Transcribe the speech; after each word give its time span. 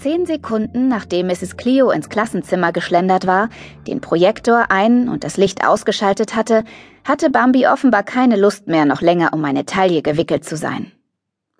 Zehn 0.00 0.24
Sekunden 0.24 0.88
nachdem 0.88 1.26
Mrs. 1.26 1.58
Cleo 1.58 1.90
ins 1.90 2.08
Klassenzimmer 2.08 2.72
geschlendert 2.72 3.26
war, 3.26 3.50
den 3.86 4.00
Projektor 4.00 4.70
ein 4.70 5.10
und 5.10 5.24
das 5.24 5.36
Licht 5.36 5.66
ausgeschaltet 5.66 6.34
hatte, 6.34 6.64
hatte 7.04 7.28
Bambi 7.28 7.66
offenbar 7.66 8.02
keine 8.02 8.36
Lust 8.36 8.66
mehr, 8.66 8.86
noch 8.86 9.02
länger 9.02 9.34
um 9.34 9.42
meine 9.42 9.66
Taille 9.66 10.00
gewickelt 10.00 10.46
zu 10.46 10.56
sein. 10.56 10.90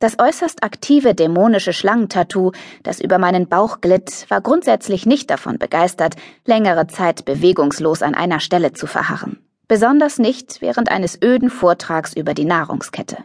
Das 0.00 0.18
äußerst 0.18 0.62
aktive 0.62 1.14
dämonische 1.14 1.72
Schlangentattoo, 1.72 2.52
das 2.82 3.00
über 3.00 3.16
meinen 3.16 3.48
Bauch 3.48 3.80
glitt, 3.80 4.26
war 4.28 4.42
grundsätzlich 4.42 5.06
nicht 5.06 5.30
davon 5.30 5.56
begeistert, 5.56 6.16
längere 6.44 6.88
Zeit 6.88 7.24
bewegungslos 7.24 8.02
an 8.02 8.14
einer 8.14 8.40
Stelle 8.40 8.74
zu 8.74 8.86
verharren. 8.86 9.38
Besonders 9.66 10.18
nicht 10.18 10.60
während 10.60 10.90
eines 10.90 11.18
öden 11.22 11.48
Vortrags 11.48 12.12
über 12.14 12.34
die 12.34 12.44
Nahrungskette. 12.44 13.16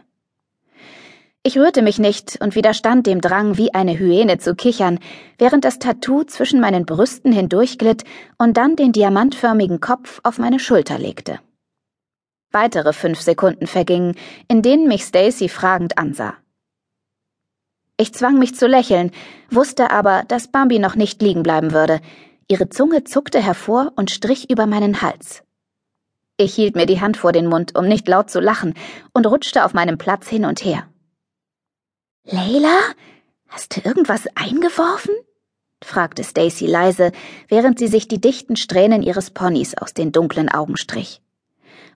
Ich 1.44 1.58
rührte 1.58 1.82
mich 1.82 1.98
nicht 1.98 2.38
und 2.40 2.54
widerstand 2.54 3.08
dem 3.08 3.20
Drang, 3.20 3.56
wie 3.56 3.74
eine 3.74 3.98
Hyäne 3.98 4.38
zu 4.38 4.54
kichern, 4.54 5.00
während 5.38 5.64
das 5.64 5.80
Tattoo 5.80 6.22
zwischen 6.22 6.60
meinen 6.60 6.86
Brüsten 6.86 7.32
hindurchglitt 7.32 8.04
und 8.38 8.56
dann 8.56 8.76
den 8.76 8.92
diamantförmigen 8.92 9.80
Kopf 9.80 10.20
auf 10.22 10.38
meine 10.38 10.60
Schulter 10.60 10.98
legte. 10.98 11.40
Weitere 12.52 12.92
fünf 12.92 13.20
Sekunden 13.20 13.66
vergingen, 13.66 14.14
in 14.46 14.62
denen 14.62 14.86
mich 14.86 15.04
Stacy 15.04 15.48
fragend 15.48 15.98
ansah. 15.98 16.34
Ich 17.96 18.14
zwang 18.14 18.38
mich 18.38 18.54
zu 18.54 18.68
lächeln, 18.68 19.10
wusste 19.50 19.90
aber, 19.90 20.22
dass 20.28 20.46
Bambi 20.46 20.78
noch 20.78 20.94
nicht 20.94 21.22
liegen 21.22 21.42
bleiben 21.42 21.72
würde. 21.72 22.00
Ihre 22.46 22.68
Zunge 22.68 23.02
zuckte 23.02 23.42
hervor 23.42 23.92
und 23.96 24.12
strich 24.12 24.48
über 24.48 24.66
meinen 24.66 25.02
Hals. 25.02 25.42
Ich 26.36 26.54
hielt 26.54 26.76
mir 26.76 26.86
die 26.86 27.00
Hand 27.00 27.16
vor 27.16 27.32
den 27.32 27.48
Mund, 27.48 27.76
um 27.76 27.88
nicht 27.88 28.06
laut 28.06 28.30
zu 28.30 28.38
lachen, 28.38 28.74
und 29.12 29.26
rutschte 29.26 29.64
auf 29.64 29.74
meinem 29.74 29.98
Platz 29.98 30.28
hin 30.28 30.44
und 30.44 30.64
her. 30.64 30.86
Leila, 32.24 32.78
hast 33.48 33.76
du 33.76 33.80
irgendwas 33.80 34.28
eingeworfen? 34.36 35.14
fragte 35.82 36.22
Stacy 36.22 36.66
leise, 36.66 37.10
während 37.48 37.80
sie 37.80 37.88
sich 37.88 38.06
die 38.06 38.20
dichten 38.20 38.54
Strähnen 38.54 39.02
ihres 39.02 39.30
Ponys 39.30 39.76
aus 39.76 39.92
den 39.92 40.12
dunklen 40.12 40.48
Augen 40.48 40.76
strich. 40.76 41.20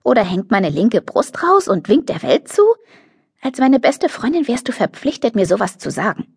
Oder 0.03 0.25
hängt 0.25 0.51
meine 0.51 0.69
linke 0.69 1.01
Brust 1.01 1.41
raus 1.41 1.69
und 1.69 1.87
winkt 1.87 2.09
der 2.09 2.23
Welt 2.23 2.49
zu? 2.49 2.61
Als 3.41 3.59
meine 3.59 3.79
beste 3.79 4.09
Freundin 4.09 4.49
wärst 4.49 4.67
du 4.67 4.73
verpflichtet, 4.73 5.35
mir 5.35 5.45
sowas 5.45 5.77
zu 5.77 5.91
sagen. 5.91 6.35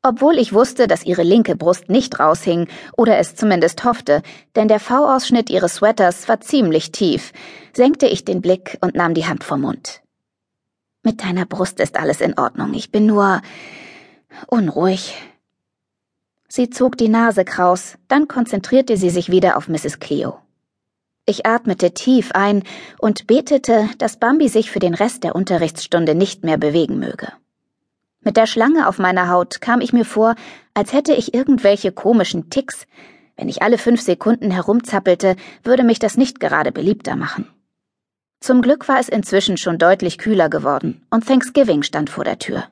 Obwohl 0.00 0.38
ich 0.38 0.52
wusste, 0.52 0.86
dass 0.86 1.04
ihre 1.04 1.24
linke 1.24 1.56
Brust 1.56 1.88
nicht 1.88 2.20
raushing, 2.20 2.68
oder 2.96 3.18
es 3.18 3.34
zumindest 3.34 3.82
hoffte, 3.82 4.22
denn 4.54 4.68
der 4.68 4.78
V-Ausschnitt 4.78 5.50
ihres 5.50 5.76
Sweaters 5.76 6.28
war 6.28 6.40
ziemlich 6.40 6.92
tief, 6.92 7.32
senkte 7.72 8.06
ich 8.06 8.24
den 8.24 8.40
Blick 8.40 8.78
und 8.80 8.94
nahm 8.94 9.14
die 9.14 9.26
Hand 9.26 9.42
vom 9.42 9.62
Mund. 9.62 10.00
Mit 11.08 11.24
deiner 11.24 11.46
Brust 11.46 11.80
ist 11.80 11.96
alles 11.96 12.20
in 12.20 12.38
Ordnung. 12.38 12.74
Ich 12.74 12.92
bin 12.92 13.06
nur 13.06 13.40
unruhig. 14.46 15.14
Sie 16.48 16.68
zog 16.68 16.98
die 16.98 17.08
Nase 17.08 17.46
kraus, 17.46 17.96
dann 18.08 18.28
konzentrierte 18.28 18.98
sie 18.98 19.08
sich 19.08 19.30
wieder 19.30 19.56
auf 19.56 19.68
Mrs. 19.68 20.00
Cleo. 20.00 20.38
Ich 21.24 21.46
atmete 21.46 21.94
tief 21.94 22.32
ein 22.32 22.62
und 22.98 23.26
betete, 23.26 23.88
dass 23.96 24.18
Bambi 24.18 24.50
sich 24.50 24.70
für 24.70 24.80
den 24.80 24.92
Rest 24.92 25.24
der 25.24 25.34
Unterrichtsstunde 25.34 26.14
nicht 26.14 26.44
mehr 26.44 26.58
bewegen 26.58 26.98
möge. 26.98 27.32
Mit 28.20 28.36
der 28.36 28.46
Schlange 28.46 28.86
auf 28.86 28.98
meiner 28.98 29.30
Haut 29.30 29.62
kam 29.62 29.80
ich 29.80 29.94
mir 29.94 30.04
vor, 30.04 30.34
als 30.74 30.92
hätte 30.92 31.14
ich 31.14 31.32
irgendwelche 31.32 31.90
komischen 31.90 32.50
Ticks. 32.50 32.86
Wenn 33.34 33.48
ich 33.48 33.62
alle 33.62 33.78
fünf 33.78 34.02
Sekunden 34.02 34.50
herumzappelte, 34.50 35.36
würde 35.64 35.84
mich 35.84 36.00
das 36.00 36.18
nicht 36.18 36.38
gerade 36.38 36.70
beliebter 36.70 37.16
machen. 37.16 37.48
Zum 38.40 38.62
Glück 38.62 38.88
war 38.88 39.00
es 39.00 39.08
inzwischen 39.08 39.56
schon 39.56 39.78
deutlich 39.78 40.18
kühler 40.18 40.48
geworden 40.48 41.04
und 41.10 41.26
Thanksgiving 41.26 41.82
stand 41.82 42.08
vor 42.08 42.24
der 42.24 42.38
Tür. 42.38 42.64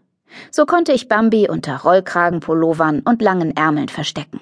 So 0.51 0.67
konnte 0.67 0.93
ich 0.93 1.09
Bambi 1.09 1.49
unter 1.49 1.79
Rollkragenpullovern 1.79 3.01
und 3.01 3.23
langen 3.23 3.57
Ärmeln 3.57 3.89
verstecken. 3.89 4.41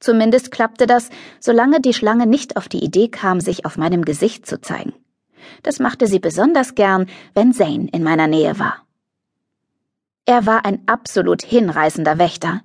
Zumindest 0.00 0.50
klappte 0.52 0.86
das, 0.86 1.10
solange 1.40 1.80
die 1.80 1.94
Schlange 1.94 2.26
nicht 2.26 2.56
auf 2.56 2.68
die 2.68 2.84
Idee 2.84 3.08
kam, 3.08 3.40
sich 3.40 3.66
auf 3.66 3.76
meinem 3.76 4.04
Gesicht 4.04 4.46
zu 4.46 4.60
zeigen. 4.60 4.94
Das 5.62 5.80
machte 5.80 6.06
sie 6.06 6.20
besonders 6.20 6.74
gern, 6.74 7.06
wenn 7.34 7.52
Zane 7.52 7.88
in 7.92 8.04
meiner 8.04 8.28
Nähe 8.28 8.58
war. 8.58 8.84
Er 10.24 10.46
war 10.46 10.64
ein 10.64 10.82
absolut 10.86 11.42
hinreißender 11.42 12.18
Wächter, 12.18 12.60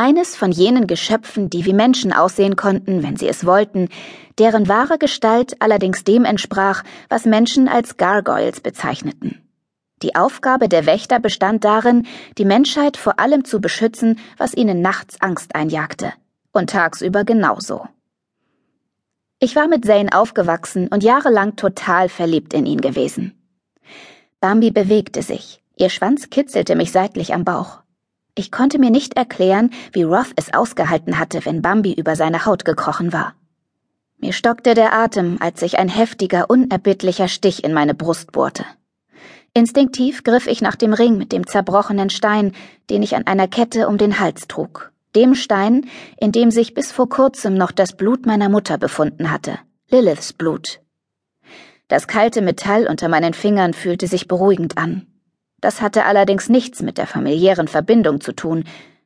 eines 0.00 0.34
von 0.34 0.50
jenen 0.50 0.86
Geschöpfen, 0.86 1.50
die 1.50 1.66
wie 1.66 1.74
Menschen 1.74 2.10
aussehen 2.10 2.56
konnten, 2.56 3.02
wenn 3.02 3.16
sie 3.16 3.28
es 3.28 3.44
wollten, 3.44 3.90
deren 4.38 4.66
wahre 4.66 4.96
Gestalt 4.96 5.60
allerdings 5.60 6.04
dem 6.04 6.24
entsprach, 6.24 6.82
was 7.10 7.26
Menschen 7.26 7.68
als 7.68 7.98
Gargoyles 7.98 8.62
bezeichneten. 8.62 9.42
Die 10.02 10.16
Aufgabe 10.16 10.70
der 10.70 10.86
Wächter 10.86 11.20
bestand 11.20 11.64
darin, 11.64 12.06
die 12.38 12.46
Menschheit 12.46 12.96
vor 12.96 13.20
allem 13.20 13.44
zu 13.44 13.60
beschützen, 13.60 14.18
was 14.38 14.54
ihnen 14.54 14.80
nachts 14.80 15.20
Angst 15.20 15.54
einjagte, 15.54 16.14
und 16.52 16.70
tagsüber 16.70 17.24
genauso. 17.24 17.86
Ich 19.38 19.54
war 19.54 19.68
mit 19.68 19.84
Zane 19.84 20.12
aufgewachsen 20.14 20.88
und 20.88 21.02
jahrelang 21.02 21.56
total 21.56 22.08
verliebt 22.08 22.54
in 22.54 22.64
ihn 22.64 22.80
gewesen. 22.80 23.34
Bambi 24.40 24.70
bewegte 24.70 25.20
sich, 25.20 25.62
ihr 25.76 25.90
Schwanz 25.90 26.30
kitzelte 26.30 26.74
mich 26.74 26.90
seitlich 26.90 27.34
am 27.34 27.44
Bauch. 27.44 27.82
Ich 28.40 28.50
konnte 28.50 28.78
mir 28.78 28.88
nicht 28.88 29.18
erklären, 29.18 29.68
wie 29.92 30.02
Roth 30.02 30.32
es 30.34 30.54
ausgehalten 30.54 31.18
hatte, 31.18 31.44
wenn 31.44 31.60
Bambi 31.60 31.92
über 31.92 32.16
seine 32.16 32.46
Haut 32.46 32.64
gekrochen 32.64 33.12
war. 33.12 33.34
Mir 34.16 34.32
stockte 34.32 34.72
der 34.72 34.94
Atem, 34.94 35.36
als 35.40 35.60
sich 35.60 35.78
ein 35.78 35.90
heftiger, 35.90 36.48
unerbittlicher 36.48 37.28
Stich 37.28 37.62
in 37.64 37.74
meine 37.74 37.92
Brust 37.92 38.32
bohrte. 38.32 38.64
Instinktiv 39.52 40.24
griff 40.24 40.46
ich 40.46 40.62
nach 40.62 40.76
dem 40.76 40.94
Ring 40.94 41.18
mit 41.18 41.32
dem 41.32 41.46
zerbrochenen 41.46 42.08
Stein, 42.08 42.52
den 42.88 43.02
ich 43.02 43.14
an 43.14 43.26
einer 43.26 43.46
Kette 43.46 43.86
um 43.88 43.98
den 43.98 44.18
Hals 44.20 44.48
trug. 44.48 44.90
Dem 45.14 45.34
Stein, 45.34 45.90
in 46.16 46.32
dem 46.32 46.50
sich 46.50 46.72
bis 46.72 46.92
vor 46.92 47.10
kurzem 47.10 47.52
noch 47.52 47.72
das 47.72 47.92
Blut 47.94 48.24
meiner 48.24 48.48
Mutter 48.48 48.78
befunden 48.78 49.30
hatte. 49.30 49.58
Liliths 49.90 50.32
Blut. 50.32 50.80
Das 51.88 52.06
kalte 52.06 52.40
Metall 52.40 52.86
unter 52.86 53.08
meinen 53.08 53.34
Fingern 53.34 53.74
fühlte 53.74 54.06
sich 54.06 54.28
beruhigend 54.28 54.78
an. 54.78 55.09
Das 55.60 55.80
hatte 55.82 56.04
allerdings 56.04 56.48
nichts 56.48 56.82
mit 56.82 56.98
der 56.98 57.06
familiären 57.06 57.68
Verbindung 57.68 58.20
zu 58.20 58.32
tun, 58.32 58.64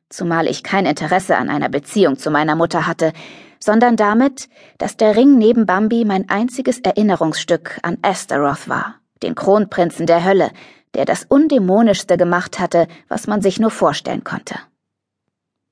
zumal 0.09 0.47
ich 0.47 0.63
kein 0.63 0.85
Interesse 0.85 1.37
an 1.37 1.49
einer 1.49 1.69
Beziehung 1.69 2.17
zu 2.17 2.31
meiner 2.31 2.55
Mutter 2.55 2.87
hatte, 2.87 3.11
sondern 3.59 3.95
damit, 3.95 4.47
dass 4.77 4.97
der 4.97 5.15
Ring 5.15 5.37
neben 5.37 5.65
Bambi 5.65 6.05
mein 6.05 6.29
einziges 6.29 6.79
Erinnerungsstück 6.79 7.79
an 7.81 7.97
Astaroth 8.01 8.69
war, 8.69 8.95
den 9.23 9.35
Kronprinzen 9.35 10.05
der 10.05 10.23
Hölle, 10.23 10.51
der 10.93 11.05
das 11.05 11.25
Undämonischste 11.25 12.17
gemacht 12.17 12.59
hatte, 12.59 12.87
was 13.09 13.27
man 13.27 13.41
sich 13.41 13.59
nur 13.59 13.71
vorstellen 13.71 14.23
konnte. 14.23 14.55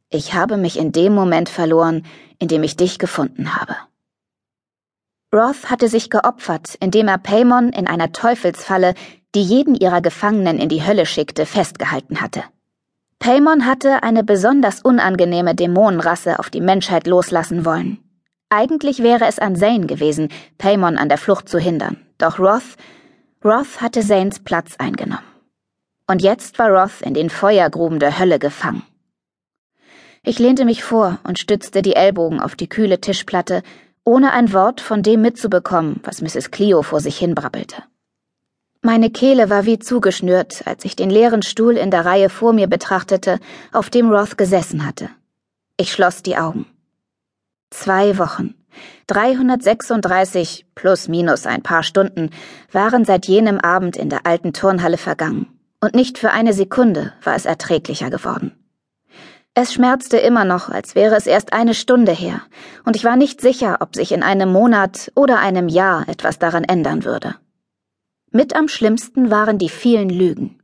Ich 0.09 0.33
habe 0.33 0.57
mich 0.57 0.77
in 0.77 0.91
dem 0.91 1.13
Moment 1.15 1.49
verloren, 1.49 2.05
in 2.39 2.47
dem 2.47 2.63
ich 2.63 2.75
dich 2.75 2.99
gefunden 2.99 3.55
habe. 3.55 3.75
Roth 5.33 5.71
hatte 5.71 5.87
sich 5.87 6.11
geopfert, 6.11 6.75
indem 6.79 7.07
er 7.07 7.17
Paimon 7.17 7.69
in 7.69 7.87
einer 7.87 8.11
Teufelsfalle 8.11 8.93
die 9.35 9.41
jeden 9.43 9.75
ihrer 9.75 10.01
Gefangenen 10.01 10.59
in 10.59 10.69
die 10.69 10.85
Hölle 10.85 11.05
schickte, 11.05 11.45
festgehalten 11.45 12.21
hatte. 12.21 12.43
Paimon 13.19 13.65
hatte 13.65 14.03
eine 14.03 14.23
besonders 14.23 14.81
unangenehme 14.81 15.55
Dämonenrasse 15.55 16.39
auf 16.39 16.49
die 16.49 16.61
Menschheit 16.61 17.07
loslassen 17.07 17.65
wollen. 17.65 17.99
Eigentlich 18.49 19.01
wäre 19.01 19.25
es 19.25 19.39
an 19.39 19.55
Zane 19.55 19.87
gewesen, 19.87 20.29
Paimon 20.57 20.97
an 20.97 21.09
der 21.09 21.17
Flucht 21.17 21.49
zu 21.49 21.57
hindern. 21.57 21.97
Doch 22.17 22.37
Roth, 22.37 22.77
Roth 23.43 23.81
hatte 23.81 24.01
Zanes 24.01 24.39
Platz 24.39 24.75
eingenommen. 24.77 25.23
Und 26.05 26.21
jetzt 26.21 26.59
war 26.59 26.69
Roth 26.69 27.01
in 27.01 27.13
den 27.13 27.29
Feuergruben 27.29 27.99
der 27.99 28.19
Hölle 28.19 28.39
gefangen. 28.39 28.83
Ich 30.21 30.37
lehnte 30.39 30.65
mich 30.65 30.83
vor 30.83 31.19
und 31.23 31.39
stützte 31.39 31.81
die 31.81 31.95
Ellbogen 31.95 32.39
auf 32.39 32.55
die 32.55 32.69
kühle 32.69 33.01
Tischplatte, 33.01 33.63
ohne 34.05 34.31
ein 34.33 34.53
Wort 34.53 34.81
von 34.81 35.01
dem 35.01 35.21
mitzubekommen, 35.21 35.99
was 36.03 36.21
Mrs. 36.21 36.51
Clio 36.51 36.81
vor 36.81 36.99
sich 36.99 37.17
hin 37.17 37.35
brabbelte. 37.35 37.83
Meine 38.85 39.09
Kehle 39.09 39.49
war 39.49 39.63
wie 39.63 39.79
zugeschnürt, 39.79 40.63
als 40.67 40.83
ich 40.83 40.97
den 40.97 41.09
leeren 41.09 41.41
Stuhl 41.41 41.77
in 41.77 41.89
der 41.89 42.03
Reihe 42.03 42.27
vor 42.27 42.51
mir 42.51 42.67
betrachtete, 42.67 43.39
auf 43.71 43.89
dem 43.89 44.11
Roth 44.11 44.37
gesessen 44.37 44.85
hatte. 44.85 45.09
Ich 45.77 45.93
schloss 45.93 46.21
die 46.21 46.35
Augen. 46.35 46.65
Zwei 47.69 48.17
Wochen, 48.17 48.55
336 49.07 50.65
plus 50.75 51.07
minus 51.07 51.45
ein 51.45 51.63
paar 51.63 51.83
Stunden, 51.83 52.29
waren 52.73 53.05
seit 53.05 53.25
jenem 53.25 53.57
Abend 53.57 53.95
in 53.95 54.09
der 54.09 54.25
alten 54.25 54.51
Turnhalle 54.51 54.97
vergangen, 54.97 55.47
und 55.79 55.95
nicht 55.95 56.17
für 56.17 56.31
eine 56.31 56.51
Sekunde 56.51 57.13
war 57.23 57.35
es 57.35 57.45
erträglicher 57.45 58.09
geworden. 58.09 58.51
Es 59.53 59.71
schmerzte 59.71 60.17
immer 60.17 60.43
noch, 60.43 60.67
als 60.67 60.93
wäre 60.93 61.15
es 61.15 61.25
erst 61.25 61.53
eine 61.53 61.73
Stunde 61.73 62.11
her, 62.11 62.41
und 62.83 62.97
ich 62.97 63.05
war 63.05 63.15
nicht 63.15 63.39
sicher, 63.39 63.77
ob 63.79 63.95
sich 63.95 64.11
in 64.11 64.23
einem 64.23 64.51
Monat 64.51 65.09
oder 65.15 65.39
einem 65.39 65.69
Jahr 65.69 66.09
etwas 66.09 66.37
daran 66.37 66.65
ändern 66.65 67.05
würde. 67.05 67.35
Mit 68.35 68.55
am 68.55 68.67
schlimmsten 68.67 69.29
waren 69.29 69.59
die 69.59 69.69
vielen 69.69 70.09
Lügen. 70.09 70.59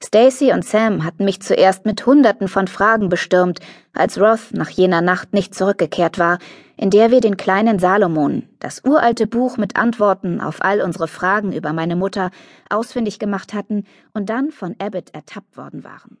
Stacy 0.00 0.52
und 0.52 0.64
Sam 0.64 1.02
hatten 1.02 1.24
mich 1.24 1.42
zuerst 1.42 1.84
mit 1.84 2.06
Hunderten 2.06 2.46
von 2.46 2.68
Fragen 2.68 3.08
bestürmt, 3.08 3.58
als 3.92 4.20
Roth 4.20 4.52
nach 4.52 4.70
jener 4.70 5.00
Nacht 5.00 5.32
nicht 5.32 5.52
zurückgekehrt 5.52 6.20
war, 6.20 6.38
in 6.76 6.90
der 6.90 7.10
wir 7.10 7.20
den 7.20 7.36
kleinen 7.36 7.80
Salomon, 7.80 8.44
das 8.60 8.84
uralte 8.84 9.26
Buch 9.26 9.56
mit 9.56 9.74
Antworten 9.74 10.40
auf 10.40 10.58
all 10.62 10.80
unsere 10.80 11.08
Fragen 11.08 11.52
über 11.52 11.72
meine 11.72 11.96
Mutter, 11.96 12.30
ausfindig 12.70 13.18
gemacht 13.18 13.52
hatten 13.52 13.82
und 14.14 14.30
dann 14.30 14.52
von 14.52 14.76
Abbott 14.78 15.12
ertappt 15.12 15.56
worden 15.56 15.82
waren. 15.82 16.18